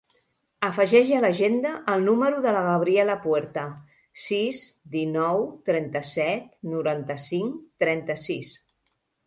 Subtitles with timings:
[0.67, 3.67] Afegeix a l'agenda el número de la Gabriela Puerta:
[4.25, 4.63] sis,
[4.97, 8.59] dinou, trenta-set, noranta-cinc, trenta-sis.